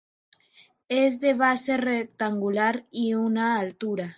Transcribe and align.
Es 0.89 1.19
de 1.19 1.35
base 1.35 1.77
rectangular 1.77 2.87
y 2.89 3.13
una 3.13 3.59
altura. 3.59 4.09